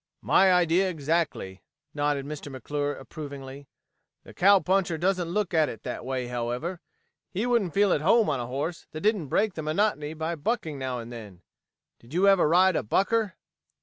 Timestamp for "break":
9.27-9.53